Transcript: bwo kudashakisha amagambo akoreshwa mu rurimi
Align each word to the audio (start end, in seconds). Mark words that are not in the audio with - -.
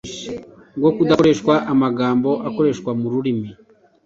bwo 0.77 0.89
kudashakisha 0.95 1.53
amagambo 1.73 2.29
akoreshwa 2.47 2.91
mu 2.99 3.07
rurimi 3.13 3.49